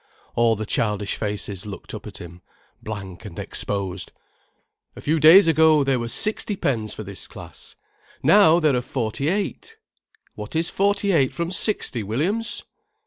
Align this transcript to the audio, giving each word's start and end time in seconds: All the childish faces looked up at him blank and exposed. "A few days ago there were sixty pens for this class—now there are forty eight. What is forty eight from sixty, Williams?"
All 0.33 0.55
the 0.55 0.65
childish 0.65 1.15
faces 1.15 1.67
looked 1.67 1.93
up 1.93 2.07
at 2.07 2.17
him 2.17 2.41
blank 2.81 3.23
and 3.23 3.37
exposed. 3.37 4.11
"A 4.95 5.01
few 5.01 5.19
days 5.19 5.47
ago 5.47 5.83
there 5.83 5.99
were 5.99 6.09
sixty 6.09 6.55
pens 6.55 6.91
for 6.91 7.03
this 7.03 7.27
class—now 7.27 8.59
there 8.59 8.75
are 8.75 8.81
forty 8.81 9.29
eight. 9.29 9.77
What 10.33 10.55
is 10.55 10.71
forty 10.71 11.11
eight 11.11 11.35
from 11.35 11.51
sixty, 11.51 12.01
Williams?" 12.01 12.63